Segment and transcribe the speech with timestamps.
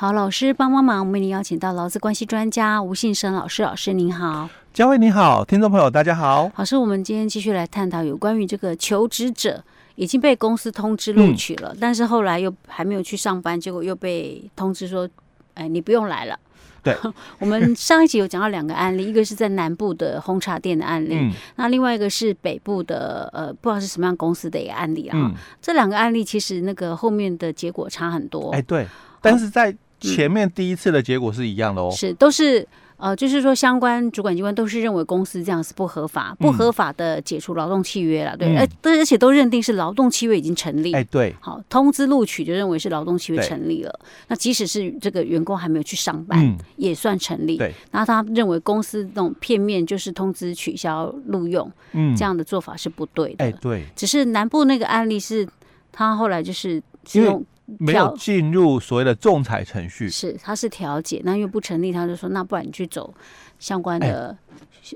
[0.00, 4.48] 好，老师帮帮忙，我们为您邀请到劳资关系专家吴信生老师，老师您好。
[4.72, 6.48] 佳慧你好，听众朋友大家好。
[6.54, 9.60] 老师，我们今天继续来探讨有关于这个求职者
[9.96, 15.08] 已经被公司通知录取了，嗯、但是后来又还没有去上班，结果又被通知说，
[15.54, 16.38] 哎，你不用来了。
[16.80, 16.96] 对，
[17.40, 25.18] 我们上一集有讲到两个案例，一个是在南部的红茶店的案例，嗯、那另外一个是北部的，呃，不知道是什么样公司的一个案例啊。
[25.18, 28.50] 嗯、这两个案例其实那个后面的结果差很多。
[28.52, 28.86] 哎，对，
[29.20, 32.66] 但是在前面第一次的结果是一样的哦，是都是。
[33.00, 44.00] 呃，就是说，相关主管机关都是认为公司这样是不合法、不合法的解除劳动契约了，对，而而且都认定是劳动契约已经成立，哎，对，好，通知录取就认为是劳动契约成立了。
[44.26, 47.56] 那即使是这个员工还没有去上班，也算成立。
[47.56, 53.44] 对，然后他认为公司这种片面就是通知取消录用，嗯，这样的做法是不对的。
[53.44, 55.46] 哎，对，只是南部那个案例是，
[55.92, 57.46] 他后来就是用。
[57.78, 63.12] 没有进入所谓的仲裁程序，是他是调解，那因为不成立，他就说那不然你去走
[63.58, 64.34] 相关的，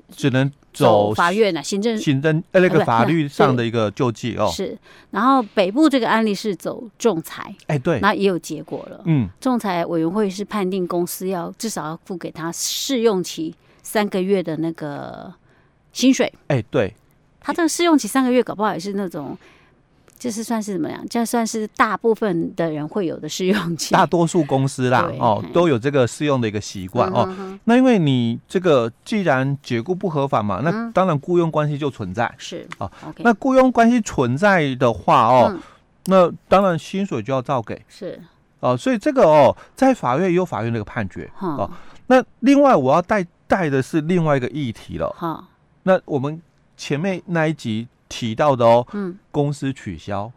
[0.09, 4.49] 只能走法院了，行政行政呃那个法律上的一个救济哦。
[4.51, 4.75] 是，
[5.11, 15.31] 然后北部这个案例是走仲裁，哎对，那也有结果了，嗯，仲裁委员会是判定公司要至少要付给他试用期三个月的那个
[15.91, 16.91] 薪水，哎对，
[17.39, 19.37] 他这个试用期三个月搞不好也是那种。
[20.23, 21.05] 这是算是怎么样？
[21.09, 27.27] 这算是大部分的人会有的试用期，大多数公司啦，哦，都有这个试用的一个习惯、哦。
[27.65, 32.33] 那因为你这个既然解雇不合法嘛，那当然雇佣关系就存在。
[32.37, 35.61] 是啊，哦、okay 那雇佣关系存在的话哦，嗯、
[36.05, 37.83] 那当然薪水就要照给。
[37.89, 38.17] 是
[38.61, 41.69] 哦，所以这个哦，在法院也有法院的一个判决、嗯、哦。
[42.07, 45.13] 那另外我要带带的是另外一个议题了。
[45.17, 45.43] 好、嗯，
[45.83, 46.41] 那我们
[46.77, 47.89] 前面那一集。
[48.13, 50.31] 提到的哦，嗯，公司取消，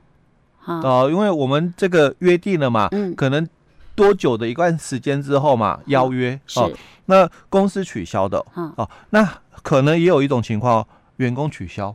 [0.64, 3.46] 啊、呃，因为我们这个约定了嘛，嗯，可能
[3.94, 9.30] 多久的一段时间之后嘛，邀约，哦、是，那公司取消的，哦，哦，那
[9.62, 11.94] 可能也有一种情况，员工取消，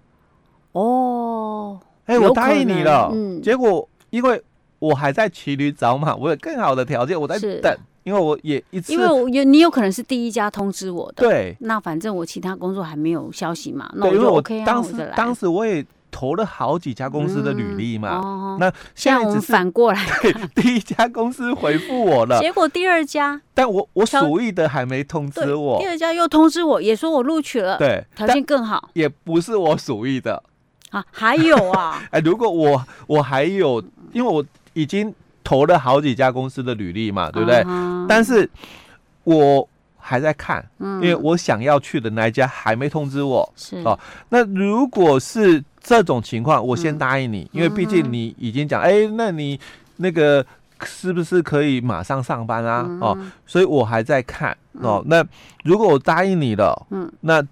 [0.74, 4.40] 哦，哎、欸，我答应你了，嗯，结果因为
[4.78, 7.76] 我还在骑驴找马，我有更好的条件，我在等。
[8.04, 30.42] 因为我也一次，因为我有你有可能是第一家通知我的，对，那反正我其他工作还没有消息嘛，那我就 OK 啊，当时当时我也投了好几家公司的履历嘛，嗯、那现在我们反过来， 对，第一家公司回复我了，结果第二家，但我我属意的还没通知我，第二家又通知我，也说我录取了，对，条件更好，也不是我属意的。
[30.90, 33.82] 啊，还有啊， 哎，如果我我还有，
[34.12, 35.14] 因为我已经。
[35.44, 38.06] 投了好几家公司的履历嘛，对不对？Uh.
[38.08, 38.50] 但是
[39.24, 43.48] 我还在看，嗯、因为我想要去的那一家还没通知我。
[43.56, 43.98] 是哦，
[44.30, 49.60] 那如果是这种情况，我先答应你，嗯、因为毕竟你已经讲，哎、那你
[49.98, 50.46] 那个
[50.84, 52.86] 是不是可以马上上班啊？
[52.88, 55.04] 嗯、哦，所以我还在看哦。
[55.06, 55.26] 那
[55.64, 57.44] 如果我答应你了，嗯，那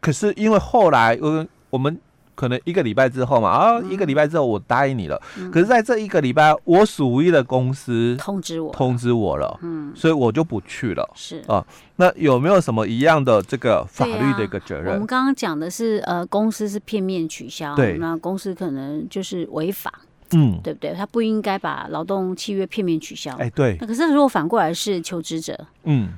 [0.00, 1.98] 可是因为后来我我们。
[2.34, 11.08] 可能一个礼拜之后嘛，啊，一个礼拜之后我答应你了，嗯、可是在这一个礼拜，我属于的公司通知我通知我了，嗯，所以我就不去了。
[11.14, 11.64] 是啊，
[11.96, 14.88] 那有没有什么一样的这个法律的一个责任？
[14.88, 19.92] 啊、我们刚刚讲的是，呃，公司是片面取消，对，那公司可能就是违法，
[20.32, 20.92] 嗯，对不对？
[20.92, 23.34] 他不应该把劳动契约片面取消。
[23.36, 23.76] 哎，对。
[23.80, 26.10] 那可是如果反过来是求职者，嗯，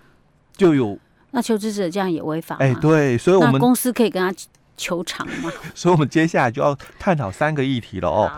[0.56, 0.98] 就有
[1.32, 2.56] 那求职者这样也违法。
[2.56, 4.34] 哎，对，所以我们公司可以跟他。
[4.76, 8.30] 求偿嘛， 所以我们接下来就要探讨三个议题了哦。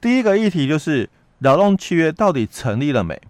[0.00, 3.20] 第一个议题就是劳动契约到底成立了没？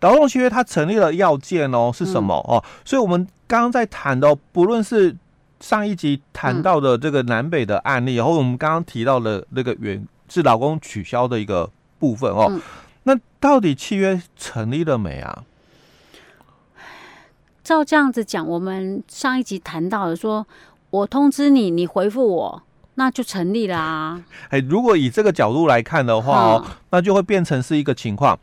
[0.00, 2.64] 劳动契约它成立了要件哦是什么、嗯、哦？
[2.84, 5.14] 所以我们刚刚在谈的，不论是
[5.60, 12.62] 上一集谈到的这个南北的案例，然后、嗯、我们刚刚提到的那个原是劳工取消的一个部分哦，嗯、
[13.02, 15.44] 那到底契约成立了没啊？
[17.62, 20.46] 照这样子讲，我们上一集谈到的说。
[20.90, 22.62] 我通知你，你回复我，
[22.94, 24.24] 那就成立啦、啊。
[24.50, 28.38] 哎，如果以这个角度来看的话哦，嗯、那就会变成是一个情况。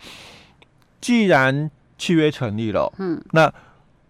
[1.01, 3.53] 既然契约成立了，嗯，那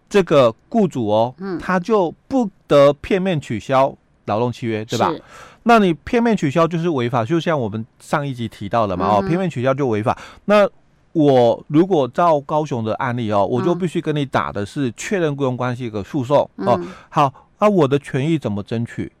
[0.08, 3.94] 这个雇主哦，嗯，他就不得片面取消
[4.26, 5.10] 劳动契约，对吧？
[5.10, 5.22] 是
[5.64, 10.16] 那你片面取消就是违法，就像我们上一集提到的嘛，哦，片面取消就违法。
[10.44, 10.66] 那
[11.12, 16.78] 我如果照高雄的案例哦，我就必须跟你打的是确认雇佣关系的诉讼哦。
[16.80, 17.32] 嗯、好。
[17.58, 19.12] 啊，我的权益怎么争取？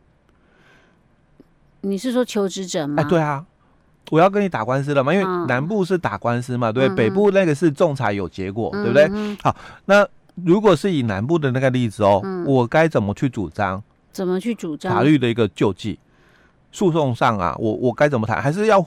[1.82, 3.02] 你是说求职者吗？
[3.02, 3.44] 哎，对啊，
[4.10, 9.08] 我要跟你打官司了嘛，因为南部是打官司嘛，对，北部那个是仲裁有结果，对不对？
[9.42, 9.54] 好，
[9.84, 10.06] 那
[10.44, 13.82] 如果是以南部的那个例子哦，我该怎么去主张？
[14.12, 14.92] 怎么去主张？
[14.92, 15.98] 法律的一个救济
[16.72, 18.42] 诉讼上啊，我我该怎么谈？
[18.42, 18.84] 还是要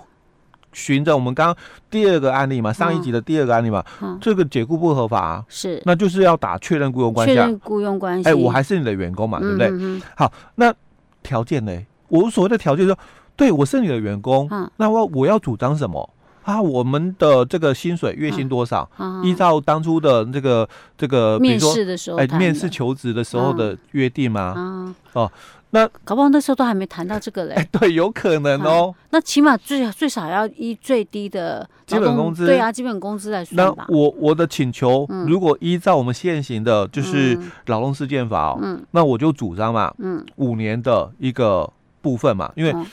[0.74, 1.56] 循着我们刚刚
[1.90, 5.22] 第二个案例嘛，上一集的第二个案例嘛，嗯、这个解雇不合法。
[5.22, 10.02] 啊，是，那就是要打确认雇佣关系，确认雇佣关系，哎，我还是你的员工嘛，对不对？
[10.16, 10.74] 好，那
[11.22, 11.72] 条件呢？
[12.08, 12.98] 我所谓的条件说，
[13.36, 16.10] 对我是你的员工，嗯、那我我要主张什么？
[16.44, 18.90] 啊，我们的这个薪水月薪多少？
[18.98, 24.42] 啊、依照当初的这个这个，面试的时候，哎，面试求职的时候的约定吗？
[24.56, 25.32] 啊，哦，
[25.72, 27.56] 那搞不好那时候都还没谈到这个嘞。
[27.56, 28.94] 哎，对，有可能哦。
[28.96, 33.86] 啊、那起码最最少要以最低的基本工资，对啊，基本工资来算吧。
[33.90, 41.68] 那我我的请求，嗯、如果依照我们现行的，就是劳动事件法，嗯，那我就主张嘛，嗯，五年的一个
[42.02, 42.72] 部分嘛，因为。
[42.72, 42.86] 嗯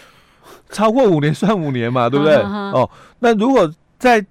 [0.71, 2.37] 超过五年算五年嘛，对不对？
[2.37, 2.89] 哦，
[3.19, 4.25] 那如果在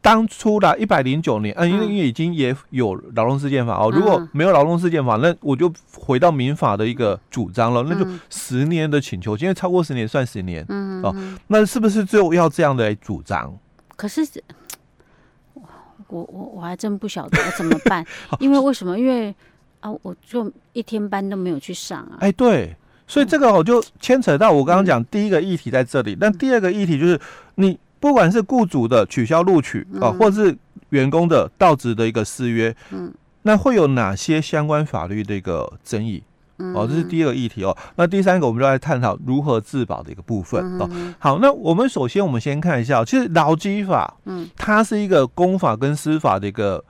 [0.00, 11.14] 当初的一百零九年，嗯，因为因为已经也有劳动事件法哦，如果没有劳动事件法，那我就回到民法的一个主张了，那就十年的请求，因为超过十年算十年，嗯哦，
[11.48, 13.52] 那是不是就要这样的主张？
[13.96, 14.26] 可是，
[15.54, 15.62] 我
[16.22, 18.04] 我我还真不晓得怎么办，
[18.38, 18.98] 因为为什么？
[18.98, 19.34] 因为
[19.80, 22.18] 啊，我就一天班都没有去上啊。
[22.20, 22.74] 哎，对。
[23.10, 27.18] 所以这个我就牵扯到我刚刚讲第一个议题在这里，但第二个议题就是
[27.54, 30.56] 你不管是雇主的取消录取啊，或者是
[30.90, 33.12] 员工的到职的一个失约，嗯，
[33.42, 36.22] 那会有哪些相关法律的一个争议？
[36.74, 37.76] 哦，这是第二个议题哦。
[37.96, 40.90] 那第三个我们就来探讨如何自保的一个部分哦。
[41.18, 46.84] 好，那我们首先我们先看一下，其实劳基法，嗯，它是一个公法跟私法的一个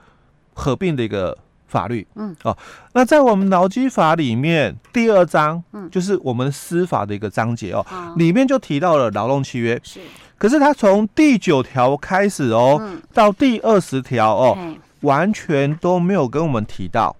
[0.53, 1.37] 合并的一个。
[1.69, 2.57] 法律，嗯，哦，
[2.93, 10.01] 那在我们劳基法里面第二章，嗯，就是我们司法的一个章节哦，嗯、里面就提到了劳动契约，是，
[10.37, 14.57] 可是它从第九条开始哦，嗯、到第二十条哦，
[15.01, 17.15] 完全都没有跟我们提到，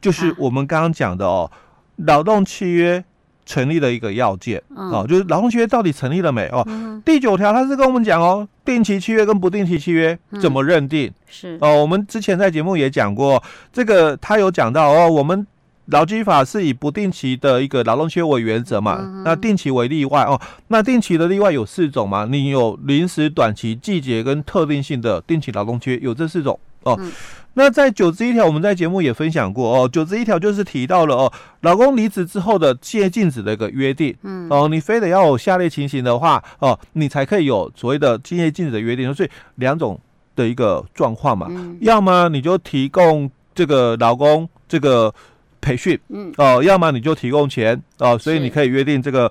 [0.00, 1.50] 就是我们刚刚讲的哦，
[1.96, 3.02] 劳动契约。
[3.44, 6.62] 成立的一个要件、嗯、哦，就是劳动契约到底成立了没哦？
[6.66, 11.08] 嗯、第九条他是跟我们讲哦，定期契约跟不定期契约怎么认定？
[11.08, 13.42] 嗯、是哦，我们之前在节目也讲过，
[13.72, 15.46] 这个他有讲到哦，我们
[15.86, 20.40] 劳基法是以不定期的一个劳动契约为原则嘛，嗯、那定期为例外哦。
[20.68, 26.96] 那定期的例外有四种嘛，你有临时、短期、季节跟特定性的定期劳动契约，有这四种哦。
[27.00, 27.10] 嗯
[27.54, 29.88] 那在九十一条，我们在节目也分享过哦。
[29.88, 34.14] 九十一条就是提到了哦，老公离职之后的企业禁止的一个约定。
[34.22, 39.12] 嗯，哦，你非得要有下列情形的话，哦，你才可以有所谓的企业禁止的约定。
[39.14, 40.00] 所以两种
[40.34, 45.12] 的一个状况嘛，嗯、要么你就提供这个老公这个
[45.60, 49.30] 培训，嗯，哦，要么你就提供钱，哦，所以你可以约定这个。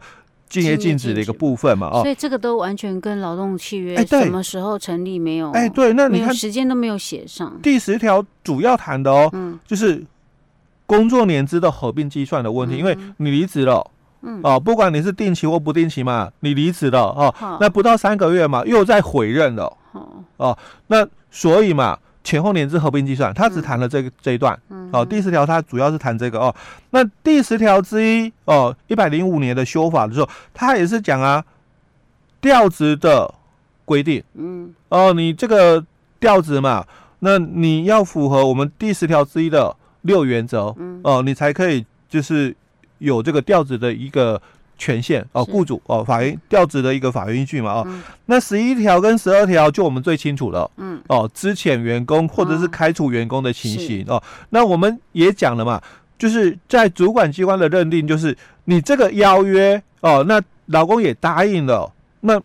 [0.52, 5.50] 竞业禁止的一个部分嘛，哦，所以这个都完全跟劳动契约什么时候成立没有？
[5.52, 7.58] 哎，对，那你看时间都没有写上。
[7.64, 10.04] 第十条主要谈的哦，嗯，就是
[10.86, 13.90] 工作年资的合并计算的问题，因为你离职了，
[14.24, 19.78] 嗯，哦，不管你是定期或不定期嘛，你离职了哦，那不到三个月嘛，又在回任了，
[20.38, 20.58] 哦，
[20.88, 21.98] 那所以嘛。
[22.24, 24.60] 前后年资合并计算，他只谈了这个、嗯、这一段，
[24.92, 26.56] 哦，第十条他主要是谈这个哦。
[26.92, 31.44] 那第十条之一哦，一百零五年的修法的时候，他也是讲啊，
[32.40, 33.34] 调职的
[33.86, 35.84] 规定，嗯，哦，你这个
[36.20, 36.86] 调职嘛，
[37.20, 42.56] 那你要符合我们第十条之一的六原则，嗯，哦，你才可以就是
[43.00, 44.42] 有这个调职的一个。
[44.82, 51.00] 权限哦，雇主哦，法院调职的一个法院依据嘛哦，嗯、那十一条跟十二条就我们最清楚了，嗯。
[51.08, 55.80] 哦，资遣员工或者是开除员工的情形、嗯、哦，那我们也讲了嘛，
[56.18, 62.42] 就是在主管机关的认定，就是你这个邀约哦，那老公也答应了，那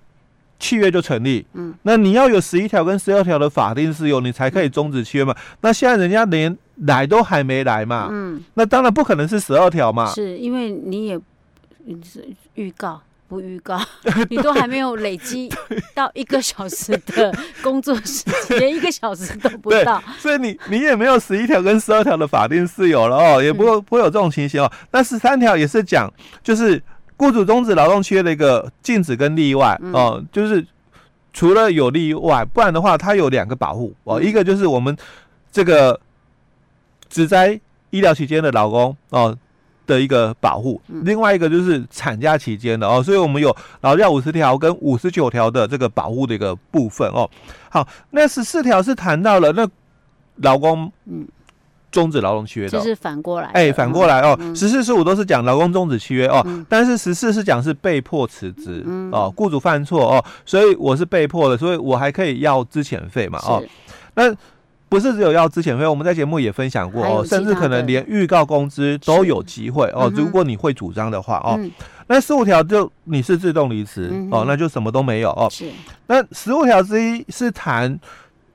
[0.59, 11.19] 契约就成立，嗯，那你要有十一条跟十二条的法定事由，你才可以终止契约嘛，那现在人家连来都还没来嘛，嗯，那当然不可能是十二条嘛，是因为你也。
[11.89, 13.81] 你是预告不预告？
[14.29, 15.49] 你都还没有累积
[15.95, 24.71] 到一个小时的工作时间， 连一个小时都不到，所以你你也没有十一条跟十二条的法定事由了哦，也不会不会有这种情形哦。
[24.91, 26.13] 那十三条也是讲，
[26.43, 26.83] 就是
[27.17, 30.67] 雇主终止劳动契约的一个禁止跟例外哦，就是
[31.33, 34.97] 除了有例外，不然的话，它有两个保护哦，一个就是我们
[35.53, 36.01] 这个
[37.09, 39.37] 职灾医疗期间的劳工哦。
[39.87, 47.29] 的一个保护，另外一个就是产假期间的哦，所以我们有劳教五十条跟五十九条的这个保护的一个部分哦。
[47.71, 49.69] 好，那十四条是谈到了那
[50.37, 51.27] 劳工嗯。
[51.89, 63.63] 终止劳动契约的，这是反过来，哎，反过来哦，十四十五都是讲劳工终止契约哦，但是十四是讲是被迫辞职哦，雇主犯错哦，所以我是被迫的，所以我还可以要资遣费嘛哦，
[64.15, 64.25] 那
[64.89, 70.11] 不是只有要资遣费，我们在节目也分享过哦，甚至可能连预告工资都有机会哦。
[70.15, 71.59] 如果你会主张的话哦，
[72.07, 75.49] 那十五条就你是自动离职哦，那就什么都没有哦。
[75.51, 75.69] 是。
[76.07, 77.99] 那十五条之一是谈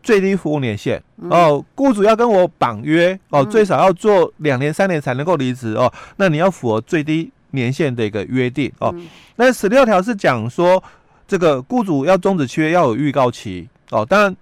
[0.02, 5.92] 最低服务年限哦，雇主要跟我绑约哦，最少要做两年三年才能够离职哦。
[6.16, 8.96] 那你要符合最低年限的一个约定哦。
[9.36, 10.82] 那十六条是讲说
[11.28, 14.34] 这个雇主要终止契约要有预告期哦，当然。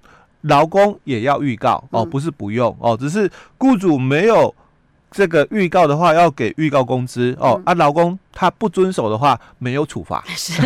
[0.42, 4.54] 劳工也要预告哦，不是不用哦，只是雇主没有
[5.12, 7.62] 这个预告的话，要给预告工资哦。
[7.66, 10.24] 啊，劳工他不遵守的话，没有处罚。
[10.38, 10.62] 是，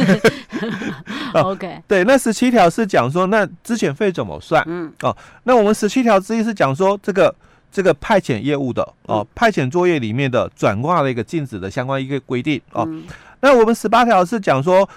[1.34, 1.82] OK。
[1.88, 4.63] 对，那十七条是讲说，那资遣费怎么算？
[4.68, 7.34] 嗯，哦，那我们十七条之一是讲说，这个
[7.72, 12.88] 这个派遣业务的哦，派遣作业里面的转挂的一个禁止的相关一个规定哦。
[13.39, 14.88] 那我们十八条是讲说，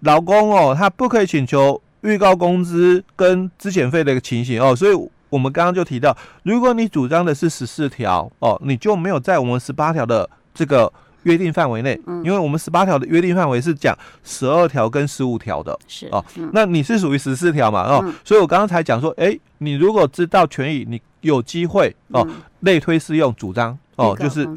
[0.00, 1.80] 劳工哦，他不可以请求。
[2.02, 4.94] 预告工资跟资遣费的一个情形哦，所以
[5.28, 10.92] 我们刚刚就提到，如果你主张的是十四条哦，你就没有在我们十八条的这个
[11.24, 22.26] 约定范围内，嗯，因为我们十八条的约定范围是讲十二条跟十五条的，是哦，那你是属于十四条嘛哦，所以我刚刚才讲说，哎，你如果知道权益，你有机会哦，
[22.60, 24.48] 类推适用主张哦，就是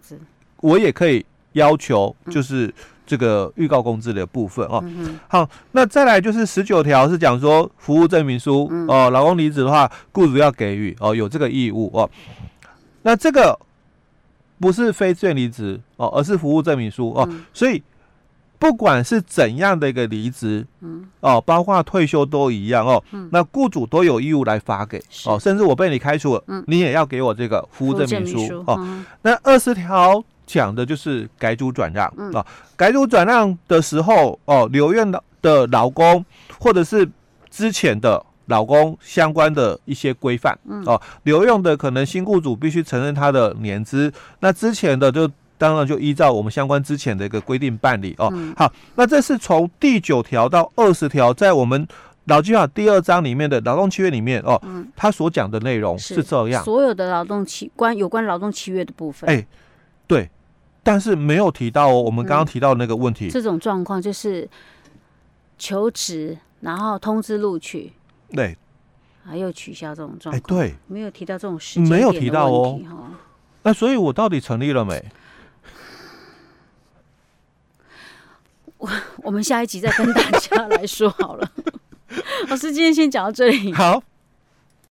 [0.61, 2.73] 我也可以要求，就是。
[3.05, 12.09] 这个预告工资的部分哦，嗯、好，那再来就是十九条是讲说服务证明书、嗯、哦，劳工离职的话，雇主要给予哦，有这个义务哦。
[13.01, 13.59] 那这个
[14.59, 17.83] 不是非自愿离职哦，而是服务证明书哦，嗯、所以
[18.57, 28.77] 不管是怎样的一个离职，嗯，哦，包括退休都一样哦，嗯、那雇主都有义务来发给哦，甚至我被你开除了，嗯、你也要给我这个服务证明书，哦。
[28.79, 30.23] 嗯、那二十条。
[30.45, 32.45] 讲的就是改组转让啊，
[32.75, 36.23] 改组转让的时候哦，留院的的老公
[36.59, 37.09] 或者是
[37.49, 48.31] 之前的老公相关的一些规范哦，留用的可能新雇主必须承认他的年资，那之前的就当然就依照我们相关之前的一个规定办理哦。
[48.57, 51.87] 好，那这是从第九条到二十条，在我们
[52.25, 54.61] 劳基法第二章里面的劳动契约里面哦，
[54.95, 59.45] 他所讲的内容是这样，所有的劳动契关有关劳动契约的部分，哎，
[60.07, 60.29] 对。
[60.85, 63.27] 但是没有提到哦，我们刚刚提到的那个问题。
[63.27, 64.49] 嗯、这种状况就是
[65.57, 67.93] 求职，然后通知录取，
[68.31, 68.57] 对，
[69.25, 70.61] 还有取消这种状况。
[70.61, 72.77] 哎，对，没有提到这种事情没有提到哦。
[73.61, 75.01] 那所以，我到底成立了没？
[78.75, 81.49] 我我们下一集再跟大家来说好了。
[82.49, 83.71] 老师，今天先讲到这里。
[83.71, 84.03] 好。